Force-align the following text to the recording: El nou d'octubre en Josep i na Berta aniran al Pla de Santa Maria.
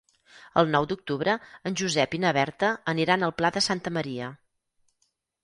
El 0.61 0.69
nou 0.75 0.87
d'octubre 0.91 1.35
en 1.71 1.77
Josep 1.81 2.15
i 2.19 2.21
na 2.23 2.33
Berta 2.39 2.71
aniran 2.95 3.27
al 3.29 3.35
Pla 3.43 3.53
de 3.59 3.65
Santa 3.67 3.95
Maria. 4.01 4.33